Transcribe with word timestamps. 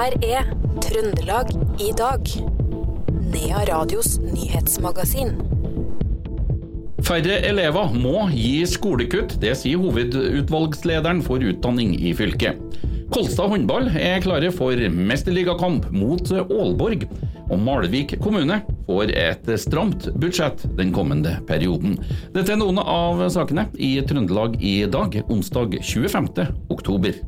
her 0.00 0.14
er 0.24 0.46
Trøndelag 0.80 1.50
i 1.82 1.90
dag. 1.96 2.28
Nea 3.32 3.64
Radios 3.68 4.14
nyhetsmagasin. 4.22 5.34
Færre 7.04 7.36
elever 7.48 7.92
må 7.92 8.22
gi 8.32 8.62
skolekutt, 8.68 9.34
det 9.42 9.52
sier 9.60 9.80
hovedutvalgslederen 9.82 11.20
for 11.24 11.44
utdanning 11.44 11.92
i 11.98 12.14
fylket. 12.16 12.60
Kolstad 13.12 13.50
håndball 13.52 13.90
er 13.98 14.22
klare 14.24 14.52
for 14.54 14.78
mesterligakamp 14.94 15.90
mot 15.92 16.32
Aalborg. 16.32 17.04
Og 17.50 17.58
Malvik 17.58 18.14
kommune 18.22 18.60
får 18.86 19.10
et 19.18 19.50
stramt 19.58 20.06
budsjett 20.22 20.62
den 20.78 20.94
kommende 20.94 21.34
perioden. 21.48 21.98
Dette 22.36 22.54
er 22.54 22.62
noen 22.62 22.78
av 22.80 23.20
sakene 23.34 23.66
i 23.74 23.98
Trøndelag 24.06 24.56
i 24.62 24.78
dag, 24.88 25.18
onsdag 25.26 25.80
25. 25.82 26.48
oktober. 26.70 27.20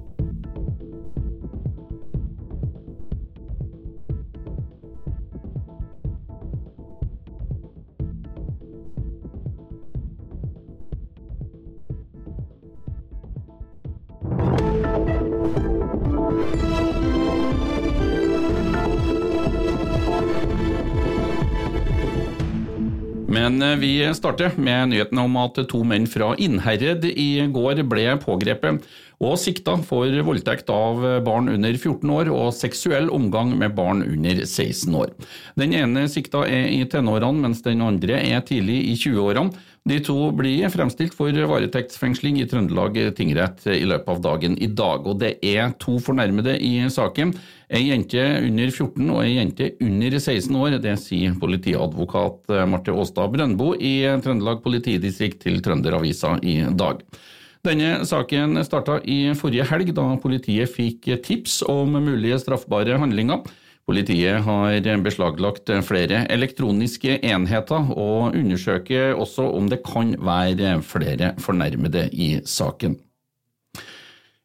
Men 23.33 23.63
eh, 23.63 23.79
vi 23.81 23.95
starter 24.15 24.53
med 24.61 24.93
nyheten 24.93 25.21
om 25.23 25.39
at 25.41 25.57
to 25.71 25.81
menn 25.89 26.09
fra 26.11 26.35
Innherred 26.37 27.07
i 27.09 27.47
går 27.53 27.81
ble 27.89 28.11
pågrepet 28.21 28.85
og 29.23 29.39
sikta 29.39 29.77
for 29.87 30.11
voldtekt 30.27 30.71
av 30.75 30.99
barn 31.23 31.47
under 31.53 31.77
14 31.79 32.11
år 32.11 32.31
og 32.35 32.49
seksuell 32.57 33.07
omgang 33.15 33.53
med 33.59 33.77
barn 33.77 34.03
under 34.03 34.41
16 34.43 34.97
år. 34.99 35.13
Den 35.55 35.77
ene 35.79 36.09
sikta 36.11 36.43
er 36.43 36.67
i 36.75 36.81
tenårene, 36.91 37.45
mens 37.45 37.63
den 37.63 37.85
andre 37.87 38.19
er 38.19 38.43
tidlig 38.49 38.81
i 38.91 38.97
20-årene. 38.99 39.55
De 39.83 39.97
to 39.99 40.15
blir 40.39 40.69
fremstilt 40.71 41.15
for 41.19 41.35
varetektsfengsling 41.35 42.37
i 42.39 42.45
Trøndelag 42.47 43.01
tingrett 43.19 43.65
i 43.67 43.83
løpet 43.83 44.13
av 44.13 44.21
dagen 44.23 44.55
i 44.63 44.69
dag. 44.71 45.09
Og 45.11 45.19
det 45.19 45.33
er 45.43 45.73
to 45.83 45.97
fornærmede 45.99 46.55
i 46.63 46.77
saken. 46.87 47.33
Ei 47.67 47.89
jente 47.89 48.23
under 48.47 48.71
14 48.71 49.11
og 49.11 49.19
ei 49.25 49.33
jente 49.41 49.73
under 49.83 50.15
16 50.21 50.61
år. 50.61 50.79
Det 50.85 50.95
sier 51.03 51.35
politiadvokat 51.43 52.55
Marte 52.71 52.95
Aastad 52.95 53.35
Brøndbo 53.35 53.73
i 53.75 53.97
Trøndelag 54.23 54.63
politidistrikt 54.63 55.43
til 55.49 55.59
Trønderavisa 55.65 56.37
i 56.47 56.61
dag. 56.79 57.03
Denne 57.67 58.05
saken 58.07 58.63
starta 58.67 59.01
i 59.03 59.35
forrige 59.39 59.67
helg, 59.67 59.91
da 59.95 60.07
politiet 60.23 60.71
fikk 60.71 61.11
tips 61.27 61.61
om 61.67 61.99
mulige 61.99 62.39
straffbare 62.43 63.03
handlinger. 63.03 63.43
Politiet 63.89 64.45
har 64.47 64.99
beslaglagt 65.03 65.71
flere 65.83 66.23
elektroniske 66.31 67.17
enheter, 67.27 67.89
og 67.91 68.37
undersøker 68.39 69.17
også 69.19 69.49
om 69.57 69.67
det 69.69 69.83
kan 69.87 70.15
være 70.23 70.77
flere 70.87 71.33
fornærmede 71.43 72.07
i 72.13 72.37
saken. 72.47 73.01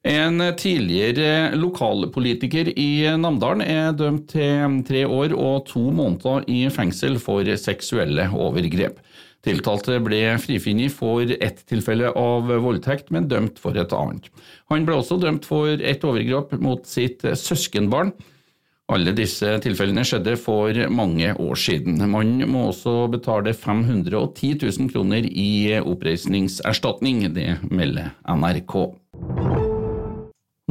En 0.08 0.39
tidligere 0.55 1.52
lokalpolitiker 1.59 2.69
i 2.80 3.03
Namdalen 3.19 3.61
er 3.61 3.91
dømt 3.91 4.30
til 4.31 4.77
tre 4.88 5.02
år 5.03 5.33
og 5.35 5.65
to 5.67 5.81
måneder 5.91 6.45
i 6.47 6.61
fengsel 6.71 7.19
for 7.19 7.43
seksuelle 7.59 8.30
overgrep. 8.31 9.02
Tiltalte 9.43 9.99
ble 10.03 10.21
frifunnet 10.41 10.95
for 10.95 11.27
ett 11.27 11.59
tilfelle 11.69 12.09
av 12.09 12.49
voldtekt, 12.63 13.11
men 13.11 13.27
dømt 13.30 13.59
for 13.61 13.77
et 13.77 13.93
annet. 13.93 14.31
Han 14.71 14.88
ble 14.88 14.97
også 14.97 15.19
dømt 15.21 15.45
for 15.47 15.69
et 15.75 16.08
overgrep 16.08 16.55
mot 16.63 16.88
sitt 16.88 17.27
søskenbarn. 17.38 18.15
Alle 18.88 19.11
disse 19.11 19.57
tilfellene 19.59 20.05
skjedde 20.07 20.38
for 20.39 20.71
mange 20.95 21.33
år 21.36 21.58
siden. 21.59 21.99
Mannen 22.08 22.48
må 22.48 22.70
også 22.70 23.09
betale 23.11 23.52
510 23.52 24.53
000 24.61 24.93
kroner 24.93 25.27
i 25.27 25.75
oppreisningserstatning, 25.81 27.25
det 27.36 27.58
melder 27.67 28.14
NRK. 28.23 28.77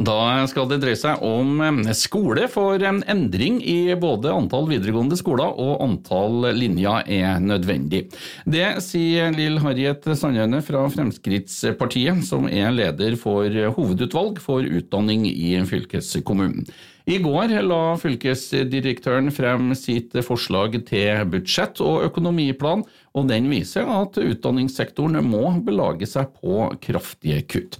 Da 0.07 0.45
skal 0.49 0.67
det 0.69 0.79
dreie 0.81 0.97
seg 0.97 1.21
om 1.25 1.61
skole, 1.97 2.47
for 2.49 2.81
en 2.89 3.03
endring 3.09 3.61
i 3.61 3.93
både 3.97 4.33
antall 4.33 4.65
videregående 4.69 5.17
skoler 5.17 5.53
og 5.53 5.81
antall 5.85 6.49
linjer 6.57 7.05
er 7.19 7.37
nødvendig. 7.41 8.07
Det 8.49 8.65
sier 8.85 9.33
Lill 9.37 9.61
Harriet 9.61 10.09
Sandøyne 10.17 10.65
fra 10.65 10.87
Fremskrittspartiet, 10.93 12.25
som 12.25 12.49
er 12.49 12.73
leder 12.73 13.17
for 13.21 13.49
hovedutvalg 13.77 14.41
for 14.41 14.65
utdanning 14.65 15.29
i 15.29 15.57
fylkeskommunen. 15.69 16.65
I 17.07 17.21
går 17.23 17.53
la 17.63 17.95
fylkesdirektøren 17.95 19.31
frem 19.31 19.69
sitt 19.79 20.11
forslag 20.27 20.73
til 20.89 21.21
budsjett 21.31 21.79
og 21.79 22.01
økonomiplan, 22.09 22.81
og 23.15 23.29
den 23.29 23.45
viser 23.47 23.87
at 23.87 24.17
utdanningssektoren 24.19 25.15
må 25.23 25.53
belage 25.63 26.09
seg 26.11 26.33
på 26.41 26.65
kraftige 26.83 27.45
kutt. 27.47 27.77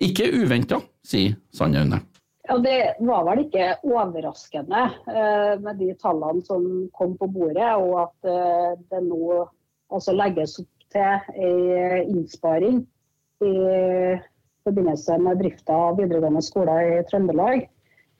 Ikke 0.00 0.30
uventa 0.32 0.78
sier 1.04 1.34
Sandaune. 1.52 1.98
Ja, 2.48 2.56
Det 2.56 2.78
var 3.04 3.26
vel 3.28 3.42
ikke 3.42 3.66
overraskende 3.84 4.86
eh, 5.12 5.52
med 5.60 5.76
de 5.78 5.90
tallene 6.00 6.40
som 6.46 6.64
kom 6.96 7.12
på 7.20 7.28
bordet, 7.28 7.74
og 7.76 8.06
at 8.06 8.30
eh, 8.32 8.78
det 8.88 9.02
nå 9.04 9.42
altså 9.92 10.14
legges 10.16 10.56
opp 10.62 10.86
til 10.90 11.36
en 11.36 12.08
innsparing 12.14 12.80
i 13.44 13.52
forbindelse 14.64 15.20
med 15.20 15.38
drifta 15.44 15.76
av 15.90 16.00
videregående 16.00 16.42
skoler 16.48 16.96
i 16.96 17.04
Trøndelag. 17.12 17.68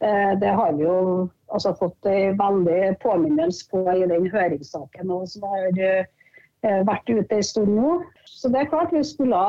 Eh, 0.01 0.39
det 0.41 0.49
har 0.49 0.73
vi 0.73 0.87
jo 0.87 1.29
altså, 1.53 1.75
fått 1.77 2.09
en 2.09 2.39
veldig 2.39 2.97
påminnelse 3.03 3.67
på 3.69 3.85
i 3.93 4.07
den 4.09 4.31
høringssaken 4.33 5.13
som 5.29 5.45
har 5.53 5.81
eh, 5.85 6.81
vært 6.89 7.11
ute 7.11 7.37
en 7.37 7.45
stund 7.45 7.75
nå. 7.77 7.99
Så 8.25 8.49
det 8.49 8.63
er 8.63 8.71
klart 8.73 8.95
Vi 8.97 9.05
skulle 9.05 9.41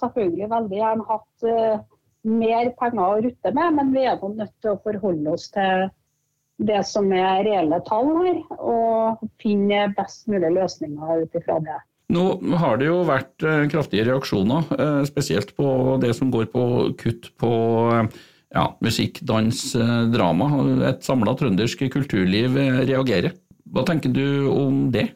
selvfølgelig 0.00 0.50
veldig 0.50 0.80
gjerne 0.80 1.06
hatt 1.06 1.46
eh, 1.46 1.84
mer 2.26 2.72
penger 2.80 3.04
å 3.04 3.20
rutte 3.22 3.52
med, 3.54 3.76
men 3.78 3.92
vi 3.94 4.02
er 4.04 4.18
nødt 4.18 4.56
til 4.58 4.72
å 4.72 4.80
forholde 4.82 5.36
oss 5.36 5.46
til 5.54 5.86
det 6.60 6.82
som 6.84 7.06
er 7.16 7.46
reelle 7.46 7.78
tall 7.86 8.10
her, 8.18 8.42
og 8.58 9.22
finne 9.40 9.86
best 9.96 10.26
mulig 10.28 10.50
løsninger 10.58 11.22
ut 11.22 11.38
ifra 11.38 11.56
det. 11.64 11.78
Nå 12.12 12.24
har 12.60 12.76
det 12.76 12.90
jo 12.90 12.98
vært 13.08 13.46
kraftige 13.72 14.04
reaksjoner, 14.10 14.66
spesielt 15.08 15.54
på 15.56 15.96
det 16.02 16.10
som 16.18 16.28
går 16.34 16.50
på 16.52 16.66
kutt 17.00 17.30
på 17.40 17.54
ja, 18.54 18.64
musikk, 18.82 19.20
dans, 19.26 19.60
drama. 20.12 20.48
Et 20.90 21.04
samla 21.06 21.36
trøndersk 21.38 21.84
kulturliv 21.92 22.56
reagerer. 22.88 23.36
Hva 23.70 23.84
tenker 23.86 24.12
du 24.14 24.50
om 24.50 24.88
det? 24.94 25.10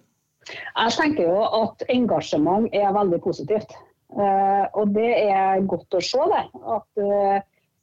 Jeg 0.47 0.95
tenker 0.95 1.27
jo 1.27 1.43
at 1.63 1.83
engasjement 1.91 2.69
er 2.77 2.95
veldig 2.95 3.19
positivt. 3.25 3.75
Uh, 4.15 4.69
og 4.79 4.93
det 4.95 5.11
er 5.25 5.65
godt 5.67 5.97
å 5.97 6.03
se, 6.05 6.27
det. 6.31 6.45
At 6.77 7.05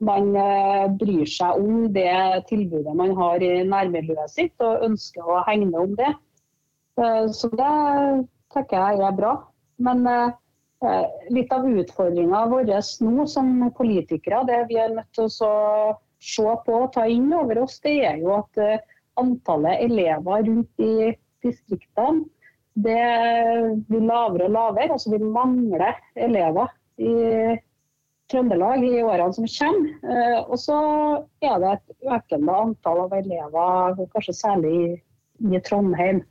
man 0.02 0.32
bryr 0.98 1.28
seg 1.30 1.60
om 1.62 1.90
det 1.94 2.14
tilbudet 2.50 2.94
man 2.98 3.12
har 3.20 3.44
i 3.46 3.60
nærmiljøet 3.68 4.32
sitt, 4.34 4.56
og 4.64 4.86
ønsker 4.88 5.28
å 5.28 5.44
hegne 5.46 5.84
om 5.84 5.92
det. 6.00 6.14
så 7.38 7.50
det 7.54 7.74
tenker 8.56 8.80
jeg 8.80 9.04
er 9.06 9.20
bra. 9.20 9.36
Men 9.78 10.08
litt 11.30 11.52
av 11.54 11.68
utfordringa 11.70 12.46
vår 12.50 12.72
nå 13.06 13.26
som 13.30 13.52
politikere, 13.78 14.44
det 14.50 14.66
vi 14.70 14.80
er 14.82 14.96
nødt 14.96 15.12
til 15.16 15.30
å 15.30 15.98
se 16.22 16.56
på 16.66 16.78
og 16.84 16.94
ta 16.96 17.06
inn 17.10 17.32
over 17.34 17.64
oss, 17.64 17.80
det 17.86 18.00
er 18.10 18.22
jo 18.22 18.34
at 18.40 18.62
antallet 19.22 19.84
elever 19.86 20.46
rundt 20.48 20.82
i 20.82 21.12
distriktene 21.46 22.26
det 22.74 23.04
blir 23.90 24.06
lavere 24.08 24.48
og 24.48 24.56
lavere. 24.56 24.96
Altså 24.96 25.12
vi 25.12 25.20
mangler 25.24 25.98
elever 26.16 26.72
i 27.02 27.58
Trøndelag 28.32 28.84
i 28.88 29.02
årene 29.04 29.34
som 29.36 29.48
kommer. 29.52 29.96
Eh, 30.08 30.38
og 30.46 30.60
så 30.60 30.78
er 31.44 31.58
det 31.60 31.72
et 31.74 32.12
økende 32.16 32.60
antall 32.66 33.06
av 33.06 33.16
elever, 33.18 34.06
kanskje 34.14 34.38
særlig 34.38 34.76
i, 35.42 35.60
Trondheim. 35.68 36.22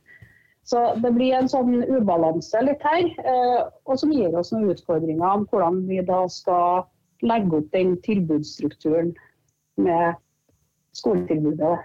Så 0.67 0.81
det 1.01 1.11
blir 1.15 1.33
en 1.35 1.49
sånn 1.49 1.81
ubalanse 1.89 2.61
litt 2.63 2.83
her, 2.85 3.07
eh, 3.25 3.61
og 3.89 3.97
som 3.99 4.11
gir 4.13 4.35
oss 4.37 4.53
noen 4.53 4.69
utfordringer 4.75 5.25
om 5.25 5.47
hvordan 5.49 5.81
vi 5.89 6.01
da 6.05 6.21
skal 6.29 6.85
legge 7.25 7.61
opp 7.61 7.71
den 7.73 7.95
tilbudsstrukturen 8.05 9.15
med 9.81 10.19
skoletilbudet. 10.97 11.79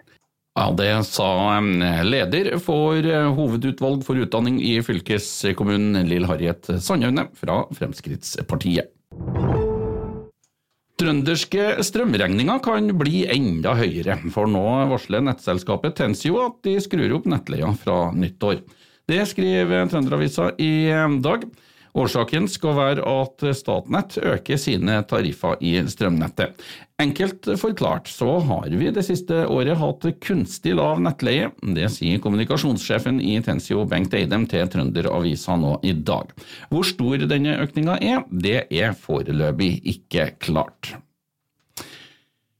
Ja, 0.56 0.70
Det 0.72 0.88
sa 1.04 1.60
leder 2.04 2.54
for 2.64 2.96
eh, 2.96 3.32
hovedutvalg 3.36 4.04
for 4.06 4.16
utdanning 4.16 4.60
i 4.64 4.78
fylkeskommunen 4.84 6.08
Lill 6.08 6.28
Harriet 6.28 6.68
Sandaune 6.80 7.28
fra 7.36 7.64
Fremskrittspartiet. 7.76 8.92
Trønderske 11.06 11.84
strømregninger 11.86 12.58
kan 12.64 12.88
bli 12.98 13.20
enda 13.30 13.76
høyere, 13.78 14.16
for 14.34 14.50
nå 14.50 14.62
varsler 14.90 15.22
nettselskapet 15.22 15.94
Tensio 16.00 16.40
at 16.42 16.56
de 16.66 16.72
skrur 16.82 17.12
opp 17.20 17.28
nettleia 17.30 17.68
fra 17.78 18.08
nyttår. 18.10 18.64
Det 19.06 19.20
skriver 19.30 19.86
Trønderavisa 19.86 20.48
i 20.58 20.90
dag. 21.22 21.44
Årsaken 21.96 22.44
skal 22.52 22.74
være 22.76 23.04
at 23.08 23.44
Statnett 23.56 24.18
øker 24.20 24.58
sine 24.60 24.98
tariffer 25.08 25.56
i 25.64 25.78
strømnettet. 25.88 26.58
Enkelt 27.00 27.48
forklart 27.60 28.10
så 28.12 28.38
har 28.48 28.68
vi 28.72 28.90
det 28.92 29.04
siste 29.06 29.42
året 29.52 29.78
hatt 29.80 30.04
kunstig 30.24 30.74
lav 30.76 31.00
nettleie. 31.04 31.50
Det 31.76 31.88
sier 31.92 32.20
kommunikasjonssjefen 32.24 33.20
i 33.20 33.38
Tensio 33.44 33.84
Bengt 33.88 34.16
Eidem 34.16 34.44
til 34.48 34.68
Trønderavisa 34.72 35.56
nå 35.60 35.78
i 35.84 35.94
dag. 35.96 36.32
Hvor 36.72 36.84
stor 36.88 37.24
denne 37.28 37.56
økninga 37.64 37.96
er, 38.00 38.24
det 38.30 38.66
er 38.68 38.96
foreløpig 38.96 39.78
ikke 39.96 40.30
klart. 40.44 40.96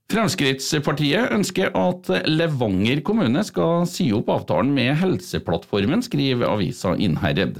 Fremskrittspartiet 0.07 1.33
ønsker 1.35 1.73
at 1.75 2.09
Levanger 2.29 3.01
kommune 3.05 3.41
skal 3.43 3.83
si 3.91 4.07
opp 4.15 4.29
avtalen 4.31 4.71
med 4.73 4.95
Helseplattformen, 5.01 6.05
skriver 6.05 6.47
avisa 6.47 6.93
Innherred. 6.95 7.59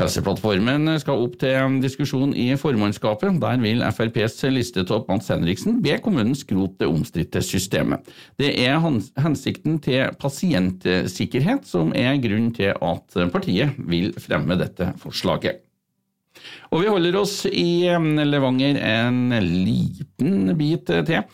Helseplattformen 0.00 0.88
skal 1.02 1.20
opp 1.20 1.34
til 1.42 1.74
diskusjon 1.82 2.30
i 2.32 2.46
formannskapet. 2.56 3.36
Der 3.42 3.58
vil 3.60 3.82
FrPs 3.84 4.38
listetopp 4.48 5.10
Mats 5.10 5.28
Henriksen 5.28 5.82
be 5.84 5.98
kommunen 6.00 6.32
skrote 6.38 6.80
det 6.80 6.88
omstridte 6.88 7.42
systemet. 7.44 8.08
Det 8.40 8.54
er 8.64 8.78
hensikten 8.80 9.76
til 9.84 10.14
pasientsikkerhet 10.22 11.68
som 11.68 11.92
er 11.92 12.16
grunnen 12.22 12.54
til 12.56 12.72
at 12.72 13.18
partiet 13.34 13.76
vil 13.90 14.14
fremme 14.16 14.56
dette 14.60 14.94
forslaget. 15.02 15.60
Og 16.72 16.80
vi 16.80 16.88
holder 16.88 17.20
oss 17.20 17.42
i 17.50 17.84
Levanger 18.24 18.80
en 18.80 19.34
liten 19.36 20.54
bit 20.56 20.88
til. 20.88 21.26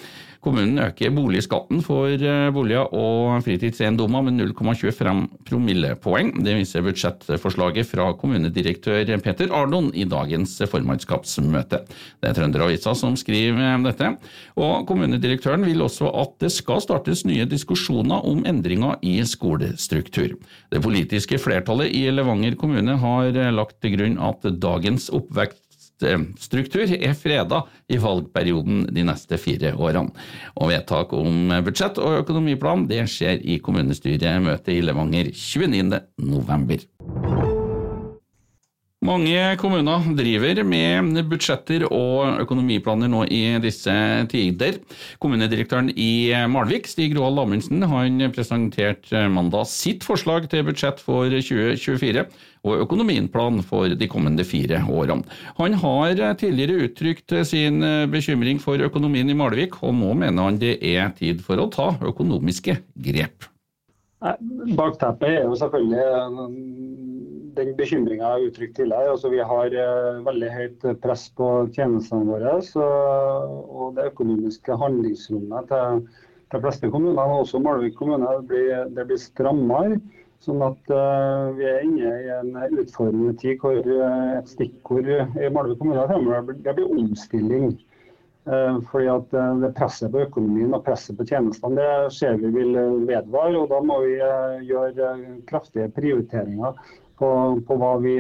Kommunen 0.47 0.79
øker 0.79 1.11
boligskatten 1.11 1.81
for 1.83 2.07
eh, 2.07 2.53
boliger 2.55 2.93
og 2.95 3.41
fritidseiendommer 3.43 4.23
med 4.29 4.45
0,25 4.45 5.25
promillepoeng. 5.49 6.29
Det 6.47 6.55
viser 6.61 6.85
budsjettforslaget 6.87 7.89
fra 7.89 8.13
kommunedirektør 8.15 9.11
Peter 9.25 9.51
Arnon 9.51 9.89
i 9.91 10.07
dagens 10.07 10.55
formannskapsmøte. 10.71 11.83
Det 12.23 12.31
er 12.31 12.39
Trønderavisa 12.39 12.95
som 12.95 13.19
skriver 13.19 13.83
dette. 13.89 14.13
Og 14.55 14.87
Kommunedirektøren 14.87 15.67
vil 15.67 15.83
også 15.83 16.13
at 16.15 16.39
det 16.45 16.53
skal 16.55 16.85
startes 16.85 17.27
nye 17.27 17.49
diskusjoner 17.51 18.23
om 18.23 18.47
endringer 18.47 19.03
i 19.03 19.19
skolestruktur. 19.27 20.39
Det 20.71 20.85
politiske 20.85 21.43
flertallet 21.43 21.91
i 21.91 22.07
Levanger 22.15 22.55
kommune 22.55 22.95
har 23.03 23.35
lagt 23.51 23.81
til 23.83 23.99
grunn 23.99 24.21
at 24.23 24.47
dagens 24.63 25.11
oppvekst 25.11 25.66
budsjettstruktur 25.97 26.93
er 26.97 27.15
freda 27.15 27.63
i 27.89 27.99
valgperioden 27.99 28.87
de 28.93 29.05
neste 29.07 29.39
fire 29.39 29.75
årene. 29.75 30.13
Og 30.57 30.71
Vedtak 30.71 31.13
om 31.17 31.51
budsjett 31.65 31.99
og 31.99 32.21
økonomiplan 32.23 32.87
det 32.91 33.03
skjer 33.09 33.41
i 33.43 33.59
kommunestyremøtet 33.59 34.77
i 34.77 34.83
Levanger 34.85 35.33
29.11. 35.33 37.46
Mange 39.07 39.39
kommuner 39.61 40.03
driver 40.19 40.59
med 40.67 41.21
budsjetter 41.31 41.85
og 41.87 42.41
økonomiplaner 42.43 43.11
nå 43.13 43.21
i 43.31 43.43
disse 43.63 43.93
tider. 44.33 44.81
Kommunedirektøren 45.23 45.93
i 45.93 46.33
Malvik, 46.51 46.89
Stig 46.91 47.15
Roald 47.15 47.39
Amundsen, 47.39 47.85
han 47.87 48.19
presenterte 48.35 49.29
mandag 49.31 49.69
sitt 49.71 50.03
forslag 50.07 50.49
til 50.51 50.67
budsjett 50.67 50.99
for 51.05 51.31
2024 51.31 52.27
og 52.67 52.83
økonomiplan 52.83 53.63
for 53.63 53.95
de 53.95 54.11
kommende 54.11 54.47
fire 54.49 54.83
årene. 54.83 55.23
Han 55.61 55.79
har 55.85 56.25
tidligere 56.41 56.89
uttrykt 56.89 57.37
sin 57.47 57.85
bekymring 58.11 58.59
for 58.63 58.83
økonomien 58.83 59.31
i 59.31 59.39
Malvik, 59.39 59.79
og 59.87 59.95
nå 60.01 60.17
mener 60.19 60.51
han 60.51 60.59
det 60.59 60.81
er 60.83 61.15
tid 61.15 61.45
for 61.47 61.63
å 61.63 61.71
ta 61.71 61.93
økonomiske 62.11 62.81
grep. 63.07 63.53
Bakteppet 64.75 65.29
er 65.29 65.45
jo 65.45 65.55
selvfølgelig 65.61 67.16
den 67.57 67.73
bekymringa 67.79 68.35
jeg 68.37 68.51
uttrykt 68.51 68.77
tidligere. 68.79 69.15
Altså, 69.15 69.33
vi 69.33 69.43
har 69.53 69.75
uh, 69.75 70.23
veldig 70.27 70.53
høyt 70.53 70.87
press 71.03 71.27
på 71.37 71.51
tjenestene 71.77 72.29
våre. 72.29 72.59
Så, 72.65 72.85
og 72.85 73.97
det 73.97 74.11
økonomiske 74.13 74.79
handlingsrommet 74.83 75.73
til 75.73 76.07
de 76.53 76.61
fleste 76.63 76.91
kommunene, 76.93 77.41
også 77.41 77.59
Malvik 77.63 77.97
kommune, 77.99 78.29
det 78.39 78.47
blir, 78.53 78.87
det 78.95 79.09
blir 79.09 79.21
strammere. 79.21 79.99
Sånn 80.45 80.61
at 80.63 80.93
uh, 80.93 81.51
vi 81.57 81.65
er 81.65 81.85
inne 81.87 82.11
i 82.23 82.31
en 82.37 82.79
utfordrende 82.79 83.33
tid 83.41 83.57
hvor 83.63 83.81
uh, 83.81 84.37
et 84.37 84.51
stikkord 84.53 85.09
i 85.09 85.49
Malvik 85.53 85.81
kommune 85.81 86.05
fremover 86.11 86.59
det 86.63 86.75
blir 86.77 86.93
omstilling. 86.93 87.71
Uh, 88.47 88.77
fordi 88.93 89.09
at 89.11 89.33
det 89.63 89.73
Presset 89.75 90.13
på 90.13 90.23
økonomien 90.23 90.77
og 90.77 90.85
presset 90.87 91.17
på 91.19 91.27
tjenestene 91.27 91.81
det 91.81 92.13
ser 92.15 92.37
vi 92.39 92.53
vil 92.55 92.77
vedvare. 93.09 93.57
og 93.59 93.73
Da 93.73 93.81
må 93.83 93.99
vi 94.05 94.21
gjøre 94.69 95.17
kraftige 95.49 95.89
prioriteringer 95.97 96.77
på, 97.19 97.31
på 97.67 97.81
hva 97.81 97.97
vi 98.03 98.19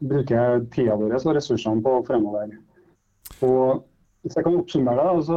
bruker 0.00 0.64
tida 0.74 0.96
vår 0.96 1.18
og 1.20 1.36
ressursene 1.36 1.84
på 1.84 2.00
fremover. 2.08 2.56
Og 3.44 3.86
hvis 4.20 4.36
jeg 4.36 4.44
kan 4.44 4.56
oppsummere 4.60 5.00
det, 5.00 5.12
altså, 5.16 5.36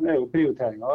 det 0.00 0.08
er 0.10 0.14
jo 0.16 0.30
prioriteringa 0.32 0.92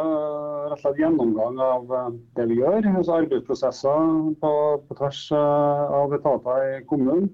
rett 0.70 0.72
og 0.74 0.80
slett 0.82 0.98
gjennomgang 0.98 1.60
av 1.62 1.92
det 2.38 2.46
vi 2.50 2.56
gjør. 2.58 2.88
altså 2.90 3.20
Arbeidsprosesser 3.20 4.08
på, 4.42 4.50
på 4.88 4.96
tvers 4.98 5.20
eh, 5.38 5.84
av 6.00 6.16
etater 6.18 6.66
i 6.66 6.80
kommunen. 6.90 7.30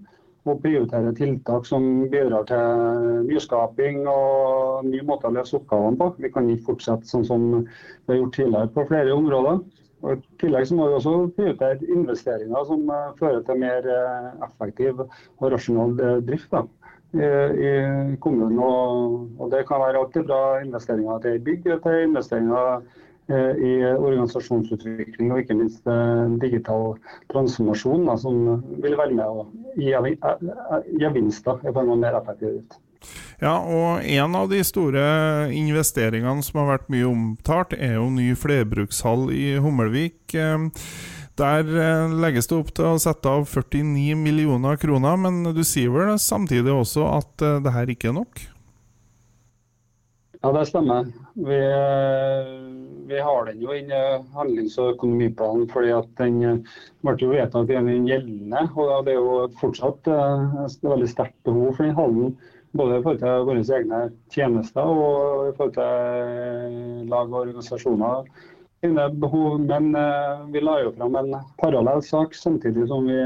Og 0.46 0.60
prioritere 0.62 1.10
tiltak 1.16 1.64
som 1.66 2.04
bidrar 2.12 2.44
til 2.46 3.24
nyskaping 3.26 4.04
og 4.06 4.84
nye 4.86 5.02
måter 5.08 5.32
å 5.32 5.38
løse 5.40 5.56
oppgavene 5.58 5.98
på. 5.98 6.12
Vi 6.22 6.30
kan 6.34 6.52
ikke 6.52 6.68
fortsette 6.68 7.10
sånn 7.10 7.24
som 7.26 7.48
vi 7.56 8.12
har 8.12 8.20
gjort 8.20 8.36
tidligere 8.36 8.70
på 8.76 8.84
flere 8.92 9.16
områder. 9.16 9.64
Og 10.06 10.14
I 10.14 10.40
tillegg 10.40 10.68
så 10.68 10.76
må 10.78 10.86
vi 10.86 10.96
også 11.00 11.12
prioritere 11.34 11.88
investeringer 11.90 12.66
som 12.68 12.84
uh, 12.92 13.08
fører 13.18 13.40
til 13.46 13.58
mer 13.58 13.88
uh, 13.90 14.28
effektiv 14.46 15.02
og 15.02 15.48
rasjonal 15.50 15.96
uh, 15.98 16.18
drift 16.28 16.52
da, 16.54 16.62
i, 17.16 17.72
kommunen. 18.20 18.58
Og, 18.60 19.50
Det 19.50 19.64
kan 19.68 19.80
være 19.80 20.02
alt 20.02 20.18
fra 20.28 20.40
investeringer 20.60 21.18
til 21.24 21.42
bygg 21.46 21.68
til 21.84 22.00
investeringer 22.04 22.82
i 23.26 23.70
organisasjonsutvikling 23.82 25.32
og 25.32 25.40
ikke 25.40 25.56
minst 25.58 25.88
digital 26.42 26.92
transformasjon, 27.32 28.04
da, 28.06 28.14
som 28.20 28.60
vil 28.84 28.98
være 28.98 29.16
med 29.18 29.26
å 29.26 29.46
gi 29.80 29.94
gevinster 31.00 31.64
i 31.66 31.72
form 31.72 31.94
av 31.96 32.02
mer 32.04 32.18
effektiv 32.20 32.52
drift. 32.52 32.78
Ja, 33.42 33.58
og 33.60 34.00
en 34.00 34.36
av 34.38 34.48
de 34.48 34.62
store 34.64 35.02
investeringene 35.52 36.44
som 36.44 36.62
har 36.62 36.70
vært 36.70 36.88
mye 36.92 37.08
omtalt, 37.10 37.74
er 37.76 37.98
jo 37.98 38.08
ny 38.08 38.30
flerbrukshall 38.38 39.28
i 39.36 39.58
Hummelvik. 39.60 40.32
Eh, 40.32 40.86
der 41.36 41.68
eh, 41.68 42.14
legges 42.16 42.48
det 42.48 42.56
opp 42.56 42.72
til 42.72 42.94
å 42.94 43.02
sette 43.02 43.28
av 43.28 43.44
49 43.44 44.16
millioner 44.16 44.80
kroner, 44.80 45.20
men 45.20 45.52
du 45.52 45.60
sier 45.68 45.92
vel 45.92 46.14
samtidig 46.16 46.72
også 46.72 47.04
at 47.12 47.44
eh, 47.44 47.58
det 47.60 47.76
her 47.76 47.92
ikke 47.92 48.08
er 48.14 48.16
nok? 48.22 48.40
Ja, 50.40 50.54
det 50.56 50.64
stemmer. 50.70 51.12
Vi, 51.36 51.60
vi 53.10 53.20
har 53.28 53.48
den 53.50 53.60
jo 53.60 53.76
inn 53.76 53.92
i 53.92 54.02
handlings- 54.32 54.80
og 54.80 54.94
økonomiplanen 54.94 55.68
fordi 55.68 55.92
at 55.92 56.08
den 56.22 56.62
ble 57.04 57.18
jo 57.20 57.32
vedtatt 57.34 57.68
i 57.68 57.76
den 57.76 58.08
gjeldende. 58.08 58.68
og 58.78 59.04
Det 59.04 59.16
er 59.16 59.20
jo 59.20 59.48
fortsatt 59.60 60.08
et 60.08 60.84
veldig 60.86 61.08
sterkt 61.10 61.40
behov 61.44 61.74
for 61.74 61.84
den 61.84 61.98
hallen 61.98 62.36
både 62.76 62.98
i 62.98 63.02
forhold 63.04 63.22
til 63.22 63.46
våre 63.48 63.64
egne 63.78 64.02
tjenester 64.32 64.92
og 64.92 65.48
i 65.48 65.54
forhold 65.56 65.74
til 65.78 67.08
lag 67.10 67.32
og 67.32 67.40
organisasjoner. 67.46 68.28
Behov, 68.86 69.58
Men 69.66 69.96
eh, 69.98 70.42
vi 70.52 70.60
la 70.62 70.76
jo 70.84 70.92
fram 70.94 71.16
en 71.18 71.32
parallell 71.58 72.02
sak 72.04 72.36
samtidig 72.36 72.86
som 72.86 73.08
vi 73.08 73.16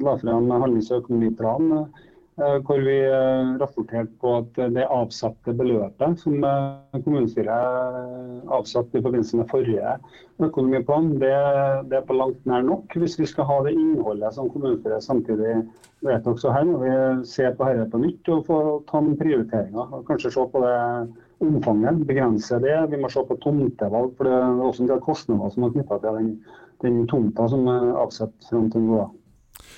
la 0.00 0.14
fram 0.22 0.48
handlings- 0.48 0.92
og 0.92 1.02
økonomiplanen 1.02 1.82
Eh, 1.82 2.05
hvor 2.36 2.82
vi 2.84 2.96
eh, 3.00 3.52
rapporterte 3.60 4.12
på 4.20 4.34
at 4.42 4.58
det 4.74 4.84
avsatte 4.92 5.54
beløpet 5.56 6.20
som 6.20 6.44
eh, 6.44 6.98
kommunestyret 7.00 8.50
avsatte 8.52 8.98
i 8.98 9.04
forbindelse 9.04 9.40
med 9.40 9.48
forrige 9.48 9.94
økonomiplan, 10.44 11.14
det, 11.22 11.32
det, 11.88 11.96
er 11.96 12.04
på 12.04 12.18
langt 12.18 12.44
nær 12.44 12.66
nok 12.66 12.92
hvis 13.00 13.16
vi 13.16 13.28
skal 13.30 13.48
ha 13.48 13.56
det 13.64 13.72
innholdet 13.72 14.36
som 14.36 14.50
kommunestyret 14.52 15.06
samtidig 15.06 15.62
vedtok. 16.04 16.36
Så 16.42 16.52
her 16.52 16.68
må 16.68 16.82
vi 16.84 16.92
se 17.24 17.48
på 17.56 17.70
dette 17.72 17.88
på 17.94 18.04
nytt 18.04 18.28
og 18.34 18.44
få 18.50 18.60
ta 18.90 19.00
noen 19.00 19.16
prioriteringer. 19.16 19.96
Kanskje 20.04 20.36
se 20.36 20.48
på 20.52 20.64
det 20.66 20.78
omfanget, 21.40 22.04
begrense 22.08 22.60
det. 22.60 22.76
Vi 22.92 23.00
må 23.00 23.08
se 23.12 23.24
på 23.24 23.40
tomtevalg, 23.40 24.12
for 24.18 24.28
det 24.28 24.36
er 24.36 24.64
også 24.68 24.84
en 24.84 24.92
del 24.92 25.04
kostnader 25.08 25.56
som 25.56 25.64
er 25.64 25.72
knytta 25.72 26.04
til 26.04 26.20
den, 26.20 26.34
den 26.84 27.06
tomta 27.08 27.48
som 27.48 27.64
er 27.72 27.94
avsatt 28.04 28.50
fram 28.50 28.68
til 28.74 28.90
nå. 28.90 29.06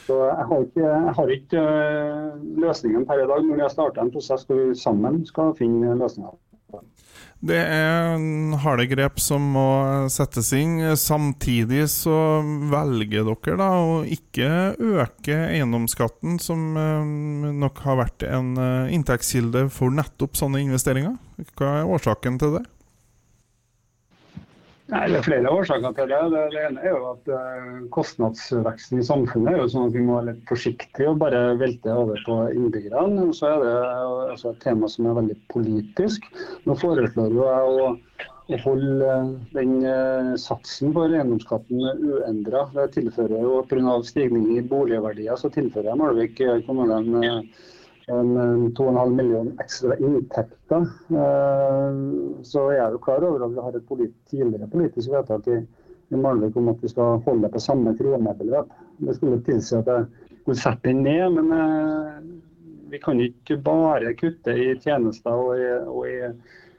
Så 0.08 0.16
jeg 0.24 0.44
har 0.48 0.62
ikke, 0.64 0.84
jeg 0.88 1.14
har 1.18 1.30
ikke 1.34 1.62
eh, 1.62 2.36
løsningen 2.64 3.02
per 3.08 3.20
i 3.20 3.26
dag, 3.28 3.42
men 3.44 3.60
jeg 3.60 3.74
starta 3.74 4.00
en 4.00 4.12
prosess 4.14 4.46
hvor 4.48 4.60
vi 4.62 4.76
sammen 4.78 5.20
skal 5.28 5.52
finne 5.58 5.96
løsninger. 6.00 6.32
Det 7.38 7.58
er 7.60 8.56
harde 8.64 8.86
grep 8.90 9.20
som 9.22 9.44
må 9.54 9.66
settes 10.10 10.48
inn. 10.58 10.80
Samtidig 10.98 11.84
så 11.92 12.16
velger 12.72 13.28
dere 13.28 13.58
da 13.60 13.68
å 13.78 14.00
ikke 14.02 14.48
øke 14.74 15.36
eiendomsskatten, 15.52 16.40
som 16.42 16.72
eh, 16.80 17.52
nok 17.60 17.84
har 17.84 18.00
vært 18.00 18.26
en 18.26 18.56
eh, 18.56 18.96
inntektskilde 18.96 19.68
for 19.74 19.94
nettopp 19.94 20.40
sånne 20.40 20.64
investeringer. 20.64 21.14
Hva 21.60 21.82
er 21.82 21.94
årsaken 21.98 22.40
til 22.42 22.56
det? 22.58 22.64
Nei, 24.88 25.02
Det 25.12 25.18
er 25.18 25.24
flere 25.26 25.50
årsaker 25.52 25.92
til 25.98 26.08
det. 26.08 26.18
Det, 26.32 26.42
det 26.54 26.60
ene 26.64 26.80
er 26.80 26.94
jo 26.94 27.10
at 27.10 27.26
uh, 27.28 27.80
Kostnadsveksten 27.92 29.02
i 29.02 29.04
samfunnet 29.04 29.52
er 29.52 29.60
jo 29.60 29.68
sånn 29.74 29.90
at 29.90 29.98
vi 29.98 30.04
må 30.06 30.16
være 30.16 30.30
litt 30.30 30.48
forsiktige 30.48 31.10
og 31.10 31.20
bare 31.20 31.42
velte 31.60 31.92
over 31.92 32.22
på 32.24 32.38
innbyggerne. 32.54 33.26
Så 33.36 33.50
er 33.50 33.66
det 33.66 33.74
altså 34.32 34.54
et 34.54 34.62
tema 34.64 34.88
som 34.88 35.10
er 35.10 35.18
veldig 35.20 35.36
politisk. 35.52 36.24
Nå 36.64 36.78
foreslår 36.80 37.36
jo 37.36 37.44
jeg 37.50 37.84
å, 37.84 37.90
å 38.48 38.60
holde 38.64 39.18
den 39.52 39.76
uh, 39.84 40.32
satsen 40.40 40.96
for 40.96 41.12
eiendomsskatten 41.12 41.84
uendra. 41.84 42.64
Det 42.78 42.88
tilfører 42.96 43.44
jo 43.44 43.60
pga. 43.68 43.98
stigning 44.08 44.54
i 44.56 44.64
boligverdier, 44.72 45.36
så 45.36 45.52
tilfører 45.52 45.92
jeg 45.92 46.00
Malvik 46.00 46.40
kommune 46.64 47.28
en 48.08 48.36
en 48.36 48.62
2,5 48.76 49.14
million 49.14 49.50
ekstra 49.60 49.96
inntekter. 49.96 50.86
Eh, 51.10 51.98
så 52.42 52.64
jeg 52.72 52.84
er 52.84 52.94
jo 52.96 53.02
klar 53.04 53.24
over 53.24 53.46
at 53.46 53.54
vi 53.54 53.64
har 53.66 53.76
et 53.76 54.12
tidligere 54.30 54.70
politisk 54.72 55.12
vedtak 55.12 55.48
i, 55.48 55.58
i 56.10 56.16
Malvik 56.16 56.56
om 56.56 56.68
at 56.72 56.82
vi 56.82 56.92
skal 56.92 57.22
holde 57.26 57.50
på 57.52 57.60
samme 57.60 57.96
kronebeløp. 57.98 58.72
Det 58.98 59.16
skulle 59.16 59.42
tilsi 59.44 59.76
at 59.76 59.90
jeg 59.92 60.06
skulle 60.42 60.60
sette 60.60 60.88
den 60.88 61.02
ned, 61.02 61.28
men 61.36 61.52
eh, 61.52 62.22
vi 62.90 63.02
kan 63.02 63.20
ikke 63.20 63.60
bare 63.64 64.14
kutte 64.16 64.56
i 64.56 64.72
tjenester 64.80 65.36
og 65.36 65.60
i, 65.60 65.68
og 65.86 66.08
i 66.08 66.18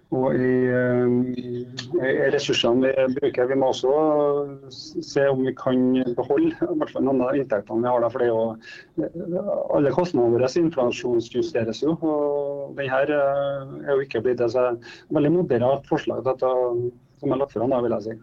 og 0.09 0.35
i, 0.35 0.53
eh, 0.65 1.07
ressursene 2.39 2.87
vi 2.87 3.19
bruker. 3.19 3.49
Vi 3.51 3.57
må 3.59 3.69
også 3.73 3.91
se 4.71 5.27
om 5.29 5.43
vi 5.45 5.53
kan 5.57 5.99
beholde 6.17 6.55
i 6.55 6.79
hvert 6.79 6.93
fall 6.95 7.05
noen 7.05 7.21
av 7.25 7.37
inntektene 7.37 7.83
vi 7.83 7.91
har. 7.91 8.01
Der, 8.03 8.13
for 8.13 8.23
det 8.23 8.31
jo, 8.31 9.43
Alle 9.75 9.93
kostnadene 9.95 10.39
våre 10.39 10.49
inflasjonsjusteres 10.63 11.83
jo. 11.85 11.95
og 11.99 12.73
den 12.79 12.89
her 12.91 13.13
eh, 13.13 13.77
er 13.85 13.93
jo 13.93 14.07
ikke 14.07 14.23
blitt 14.25 14.41
det. 14.41 14.51
Så 14.55 14.71
veldig 15.15 15.35
moderat 15.35 15.87
forslag 15.89 16.25
dette, 16.27 16.51
som 17.19 17.33
er 17.33 17.41
lagt 17.43 17.55
fram, 17.55 17.75
vil 17.83 17.97
jeg 17.99 18.07
si. 18.07 18.19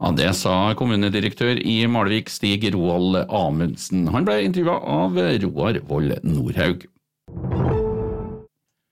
Ja, 0.00 0.10
Det 0.16 0.30
sa 0.38 0.54
kommunedirektør 0.80 1.60
i 1.60 1.82
Malvik, 1.84 2.30
Stig 2.32 2.64
Roald 2.72 3.20
Amundsen. 3.28 4.08
Han 4.08 4.24
ble 4.24 4.38
intervjua 4.46 4.78
av 4.80 5.20
Roar 5.44 5.82
Vold 5.90 6.16
Nordhaug. 6.24 6.88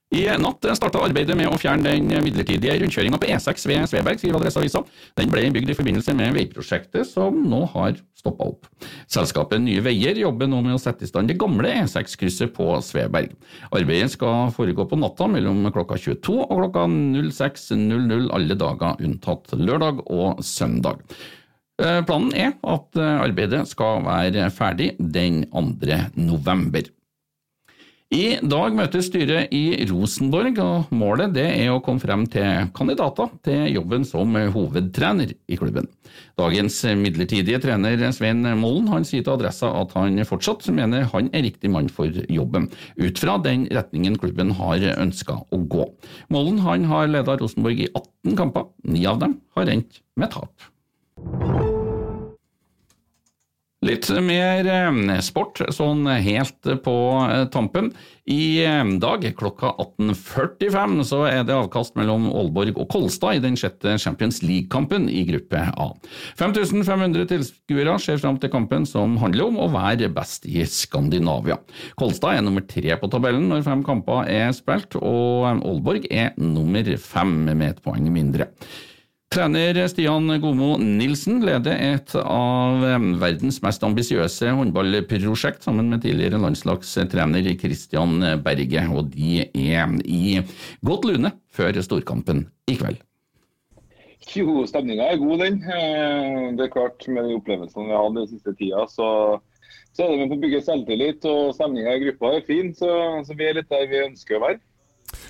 I 0.08 0.22
natt 0.40 0.64
starta 0.78 1.02
arbeidet 1.04 1.34
med 1.36 1.50
å 1.52 1.58
fjerne 1.60 1.90
den 1.92 2.24
midlertidige 2.24 2.78
rundkjøringa 2.80 3.18
på 3.20 3.28
E6 3.28 3.66
ved 3.68 3.90
Sveberg, 3.90 4.16
skriver 4.16 4.38
Adresseavisa. 4.38 4.80
Den 5.20 5.28
ble 5.28 5.42
bygd 5.52 5.68
i 5.68 5.76
forbindelse 5.76 6.14
med 6.16 6.32
veiprosjektet 6.32 7.10
som 7.10 7.36
nå 7.44 7.66
har 7.74 7.98
stoppa 8.16 8.46
opp. 8.48 8.64
Selskapet 9.04 9.60
Nye 9.60 9.84
Veier 9.84 10.16
jobber 10.16 10.48
nå 10.48 10.62
med 10.64 10.78
å 10.78 10.80
sette 10.80 11.04
i 11.04 11.10
stand 11.10 11.28
det 11.28 11.36
gamle 11.40 11.74
E6-krysset 11.82 12.54
på 12.56 12.70
Sveberg. 12.84 13.36
Arbeidet 13.68 14.14
skal 14.16 14.48
foregå 14.56 14.88
på 14.88 14.96
natta 14.96 15.28
mellom 15.28 15.68
klokka 15.76 16.00
22 16.00 16.40
og 16.40 16.56
klokka 16.56 16.88
06.00 16.88 18.30
alle 18.32 18.56
dager 18.64 19.04
unntatt 19.04 19.52
lørdag 19.60 20.06
og 20.08 20.40
søndag. 20.40 21.04
Eh, 21.78 22.00
planen 22.08 22.32
er 22.32 22.56
at 22.64 22.96
arbeidet 22.96 23.66
skal 23.68 24.00
være 24.08 24.48
ferdig 24.56 24.94
den 24.98 25.44
2. 25.52 26.06
november. 26.16 26.88
I 28.08 28.38
dag 28.40 28.72
møtes 28.72 29.10
styret 29.10 29.50
i 29.52 29.84
Rosenborg, 29.90 30.56
og 30.64 30.92
målet 30.96 31.36
er 31.42 31.66
å 31.68 31.80
komme 31.84 32.00
frem 32.00 32.22
til 32.32 32.70
kandidater 32.72 33.28
til 33.44 33.66
jobben 33.74 34.06
som 34.08 34.32
hovedtrener 34.54 35.34
i 35.36 35.58
klubben. 35.60 35.90
Dagens 36.40 36.78
midlertidige 36.96 37.60
trener 37.60 38.00
Svein 38.16 38.40
Mollen 38.62 38.88
han 38.88 39.04
sier 39.04 39.26
til 39.26 39.34
Adressa 39.34 39.74
at 39.82 39.92
han 39.98 40.16
fortsatt 40.24 40.64
mener 40.72 41.04
han 41.12 41.28
er 41.36 41.44
riktig 41.50 41.68
mann 41.74 41.92
for 41.92 42.08
jobben, 42.32 42.70
ut 42.96 43.20
fra 43.20 43.36
den 43.44 43.68
retningen 43.76 44.16
klubben 44.16 44.56
har 44.56 44.88
ønska 44.96 45.42
å 45.44 45.60
gå. 45.68 45.90
Mollen 46.32 46.64
han 46.64 46.88
har 46.88 47.12
leda 47.12 47.36
Rosenborg 47.36 47.84
i 47.84 47.92
18 47.92 48.40
kamper, 48.40 48.70
ni 48.88 49.04
av 49.04 49.20
dem 49.20 49.36
har 49.52 49.68
endt 49.76 50.00
med 50.16 50.32
tap. 50.32 51.67
Litt 53.86 54.08
mer 54.26 54.66
eh, 54.66 55.20
sport, 55.22 55.60
sånn 55.70 56.02
helt 56.10 56.66
på 56.82 56.94
eh, 57.30 57.44
tampen. 57.54 57.92
I 58.26 58.58
eh, 58.66 58.88
dag 58.98 59.22
klokka 59.38 59.70
18.45 59.84 60.96
så 61.06 61.20
er 61.28 61.44
det 61.46 61.54
avkast 61.54 61.94
mellom 61.94 62.26
Aalborg 62.26 62.74
og 62.74 62.88
Kolstad 62.90 63.38
i 63.38 63.44
den 63.44 63.54
sjette 63.60 63.94
Champions 64.02 64.42
League-kampen 64.42 65.06
i 65.06 65.22
gruppe 65.28 65.62
A. 65.70 65.86
5500 66.42 67.30
tilskuere 67.30 67.94
ser 68.02 68.18
fram 68.18 68.42
til 68.42 68.50
kampen 68.50 68.82
som 68.82 69.14
handler 69.22 69.46
om 69.46 69.62
å 69.62 69.70
være 69.70 70.10
best 70.10 70.50
i 70.50 70.66
Skandinavia. 70.66 71.60
Kolstad 72.02 72.34
er 72.34 72.44
nummer 72.48 72.66
tre 72.66 72.98
på 72.98 73.12
tabellen 73.14 73.46
når 73.46 73.62
fem 73.68 73.86
kamper 73.86 74.26
er 74.26 74.50
spilt, 74.58 74.98
og 74.98 75.52
Aalborg 75.54 76.10
er 76.10 76.34
nummer 76.34 76.96
fem 76.98 77.44
med 77.52 77.68
et 77.70 77.82
poeng 77.86 78.10
mindre. 78.10 78.50
Trener 79.28 79.76
Stian 79.92 80.30
Gomo 80.40 80.78
Nilsen 80.80 81.42
leder 81.44 81.76
et 81.76 82.14
av 82.16 82.80
verdens 83.20 83.58
mest 83.60 83.82
ambisiøse 83.84 84.54
håndballprosjekt 84.56 85.66
sammen 85.66 85.90
med 85.92 86.00
tidligere 86.00 86.40
landslagstrener 86.40 87.50
Christian 87.60 88.22
Berge, 88.40 88.86
og 88.88 89.10
de 89.12 89.42
er 89.44 89.92
i 90.08 90.38
godt 90.80 91.04
lune 91.10 91.34
før 91.52 91.76
storkampen 91.84 92.46
i 92.72 92.78
kveld. 92.80 93.02
Jo, 94.32 94.64
stemninga 94.68 95.10
er 95.12 95.20
god, 95.20 95.44
den. 95.44 95.60
Eh, 95.62 96.48
det 96.56 96.64
er 96.66 96.72
klart, 96.72 97.06
Med 97.08 97.28
de 97.28 97.36
opplevelsene 97.38 97.86
vi 97.86 97.94
har 97.94 98.04
hatt 98.04 98.16
den 98.16 98.28
siste 98.32 98.54
tida, 98.58 98.84
så, 98.88 99.08
så, 99.92 100.04
er 100.04 100.10
det 100.10 100.18
med 100.18 100.32
på 100.32 100.36
å 100.36 100.42
bygge 100.42 100.64
selvtillit. 100.66 101.28
Og 101.28 101.54
stemninga 101.56 101.94
i 101.96 102.02
gruppa 102.06 102.34
er 102.36 102.48
fin, 102.48 102.72
så, 102.76 102.90
så 103.24 103.36
vi 103.38 103.48
er 103.48 103.60
litt 103.60 103.70
der 103.72 103.88
vi 103.92 104.04
ønsker 104.08 104.36
å 104.36 104.44
være. 104.48 104.60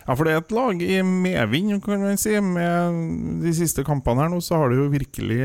Ja, 0.09 0.15
for 0.17 0.25
det 0.25 0.33
er 0.33 0.38
et 0.41 0.53
lag 0.57 0.79
i 0.81 1.03
medvind, 1.05 1.83
kan 1.85 2.00
man 2.00 2.17
si. 2.17 2.33
Med 2.41 3.43
de 3.43 3.50
siste 3.53 3.83
kampene 3.85 4.25
her 4.25 4.31
nå, 4.33 4.38
så 4.41 4.57
har 4.57 4.73
det 4.73 4.79
jo 4.79 4.87
virkelig 4.88 5.41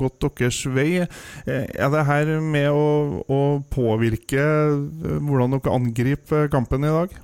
gått 0.00 0.26
deres 0.26 0.58
vei. 0.66 1.04
Eh, 1.46 1.68
er 1.70 1.92
det 1.94 2.02
her 2.08 2.32
med 2.42 2.66
å, 2.74 3.22
å 3.22 3.38
påvirke 3.70 4.42
eh, 4.42 5.14
hvordan 5.28 5.54
dere 5.54 5.76
angriper 5.78 6.50
kampen 6.50 6.88
i 6.88 6.90
dag? 6.96 7.14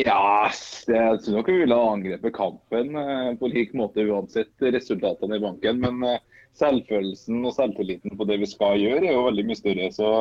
Ja, 0.00 0.48
jeg 0.48 1.20
tror 1.20 1.36
nok 1.36 1.52
vi 1.52 1.60
ville 1.60 1.76
ha 1.76 1.92
angrepet 1.92 2.34
kampen 2.34 2.96
eh, 2.96 3.30
på 3.36 3.52
lik 3.52 3.76
måte 3.76 4.08
uansett 4.08 4.64
resultatene 4.64 5.36
i 5.36 5.44
banken. 5.44 5.84
Men 5.84 6.24
selvfølelsen 6.56 7.44
og 7.44 7.52
selvtilliten 7.52 8.16
på 8.16 8.32
det 8.32 8.40
vi 8.40 8.48
skal 8.48 8.80
gjøre, 8.80 9.04
er 9.04 9.12
jo 9.12 9.28
veldig 9.28 9.50
mye 9.52 9.60
større. 9.60 9.92
så 9.92 10.14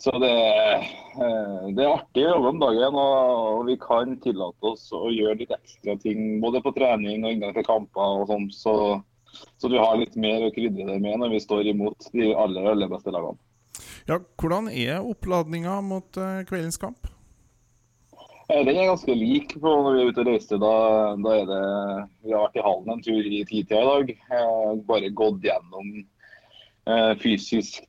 så 0.00 0.10
det, 0.18 0.32
eh, 0.32 1.66
det, 1.76 1.82
er 1.84 1.90
artig 1.92 2.22
å 2.24 2.30
jobbe 2.30 2.50
om 2.54 2.60
dagen, 2.62 2.94
og 2.96 3.66
vi 3.68 3.74
kan 3.82 4.14
tillate 4.24 4.70
oss 4.72 4.86
å 4.96 5.10
gjøre 5.12 5.42
litt 5.42 5.52
ekstra 5.52 5.96
ting. 6.00 6.38
Både 6.40 6.62
på 6.64 6.72
trening 6.72 7.20
og 7.20 7.34
inngang 7.34 7.52
til 7.56 7.66
kamper 7.66 8.22
og 8.22 8.30
sånn. 8.30 8.46
Så, 8.54 8.74
så, 9.60 9.68
du 9.68 9.76
har 9.76 9.98
litt 10.00 10.16
mer 10.16 10.46
å 10.46 10.52
krydre 10.54 10.88
det 10.88 10.96
med 11.04 11.20
når 11.20 11.34
vi 11.34 11.42
står 11.44 11.68
imot 11.74 12.08
de 12.16 12.30
aller, 12.32 12.70
aller 12.72 12.88
beste 12.88 13.12
lagene. 13.12 13.36
Ja, 14.08 14.16
hvordan 14.40 14.70
er 14.72 15.04
oppladninga 15.04 15.76
mot 15.84 16.16
uh, 16.16 16.40
kveldens 16.48 16.80
kamp? 16.80 17.10
Eh, 18.48 18.62
den 18.64 18.72
er 18.80 18.88
ganske 18.88 19.14
lik 19.14 19.52
på 19.60 19.74
når 19.84 19.98
vi 19.98 20.00
er 20.00 20.14
ute 20.14 20.24
og 20.24 20.30
reiser. 20.32 20.62
Da, 20.64 20.72
da 21.20 21.36
er 21.42 21.44
det, 21.52 21.60
vi 22.24 22.32
har 22.32 22.46
vært 22.46 22.56
i 22.56 22.64
hallen 22.64 22.96
en 22.96 23.04
tur 23.04 23.20
i 23.20 23.44
titida 23.44 23.84
i 23.84 23.90
dag. 23.92 24.16
Bare 24.88 25.12
gått 25.20 25.44
gjennom 25.44 25.92
Eh, 25.92 26.19
fysisk 27.20 27.84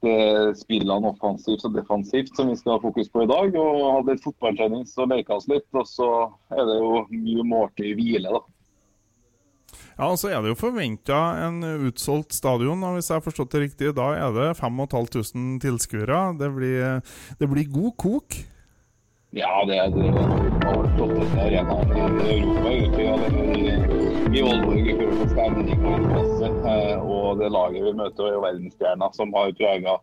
spillene 0.60 1.10
offensivt 1.10 1.64
og 1.66 1.76
defensivt 1.78 2.36
som 2.36 2.50
vi 2.52 2.58
skal 2.60 2.76
ha 2.76 2.82
fokus 2.84 3.10
på 3.10 3.24
i 3.24 3.30
dag. 3.30 3.56
og 3.56 3.84
Hadde 3.98 4.16
litt 4.16 4.26
fotballtrening 4.26 4.84
så 4.90 5.08
leka 5.10 5.38
oss 5.38 5.48
litt. 5.52 5.68
Og 5.74 5.88
så 5.90 6.10
er 6.54 6.66
det 6.68 6.80
jo 6.82 7.06
mye 7.14 7.46
måltid 7.48 7.96
hvile, 7.98 8.36
da. 8.36 8.44
Ja, 9.98 10.08
og 10.10 10.18
så 10.20 10.32
er 10.32 10.40
det 10.42 10.50
jo 10.50 10.60
forventa 10.60 11.18
en 11.46 11.60
utsolgt 11.88 12.34
stadion, 12.34 12.82
og 12.82 12.96
hvis 12.98 13.12
jeg 13.12 13.20
har 13.20 13.26
forstått 13.26 13.52
det 13.54 13.64
riktig. 13.68 13.92
Da 13.98 14.08
er 14.18 14.32
det 14.36 14.48
5500 14.60 15.60
tilskuere. 15.62 16.22
Det, 16.40 16.50
det, 17.40 17.50
blir 17.52 17.70
god 17.70 17.94
kok? 18.02 18.40
Ja, 19.32 19.64
det 19.66 19.78
det 19.96 20.92
flotteste 20.96 21.40
arenaen 21.40 21.92
i 22.20 22.32
Europa. 22.36 22.72
Ute, 22.76 23.04
i, 24.32 24.42
Aalborg 24.44 24.90
i 24.92 24.96
forhold 24.98 25.30
stemning 25.32 25.86
og 25.88 25.96
interesse. 25.96 26.50
Eh, 26.68 26.98
og 27.00 27.40
det 27.40 27.52
laget 27.52 27.86
vi 27.86 27.94
møter, 27.96 28.28
er 28.28 28.36
jo 28.36 28.42
verdensstjerner 28.44 29.16
som 29.16 29.32
har 29.38 29.54
prega 29.56 29.94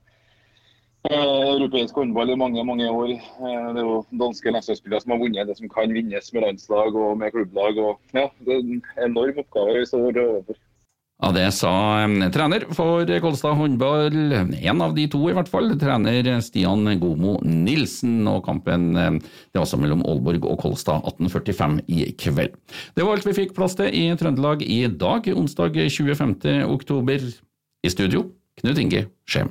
eh, 1.11 1.45
europeisk 1.51 2.01
håndball 2.01 2.33
i 2.33 2.39
mange 2.41 2.65
mange 2.65 2.89
år. 2.89 3.13
Eh, 3.19 3.69
det 3.77 3.83
er 3.83 3.91
jo 3.91 4.01
danske 4.25 4.55
landslagsspillere 4.55 5.05
som 5.05 5.13
har 5.13 5.21
vunnet 5.21 5.53
det 5.53 5.59
som 5.61 5.75
kan 5.77 5.93
vinnes 5.93 6.33
med 6.33 6.47
landslag 6.47 6.97
og 6.97 7.21
med 7.21 7.37
klubblag. 7.37 7.83
og 7.85 8.17
ja, 8.17 8.29
Det 8.41 8.57
er 8.57 8.65
en 8.65 8.83
enorm 9.11 9.45
oppgave 9.45 9.77
vi 9.77 9.87
står 9.93 10.23
overfor. 10.25 10.63
Ja, 11.19 11.33
Det 11.35 11.49
sa 11.51 12.07
trener 12.31 12.63
for 12.71 13.09
Kolstad 13.21 13.57
håndball, 13.59 14.15
en 14.55 14.83
av 14.85 14.95
de 14.95 15.09
to 15.11 15.25
i 15.27 15.35
hvert 15.35 15.51
fall, 15.51 15.73
trener 15.75 16.29
Stian 16.47 16.87
Gomo 17.01 17.41
Nilsen. 17.43 18.21
Og 18.31 18.45
kampen 18.47 18.93
det 18.95 19.59
var 19.59 19.67
så 19.67 19.81
mellom 19.83 20.05
Aalborg 20.07 20.47
og 20.47 20.61
Kolstad 20.63 21.03
18.45 21.11 21.81
i 21.91 22.13
kveld. 22.15 22.55
Det 22.95 23.03
var 23.03 23.19
alt 23.19 23.27
vi 23.27 23.35
fikk 23.35 23.57
plass 23.59 23.75
til 23.75 23.91
i 23.91 24.07
Trøndelag 24.15 24.63
i 24.63 24.85
dag, 24.87 25.27
onsdag 25.35 25.75
25. 25.91 26.39
oktober. 26.71 27.27
I 27.83 27.91
studio, 27.91 28.29
Knut 28.63 28.79
Inge 28.79 29.09
Skjem. 29.27 29.51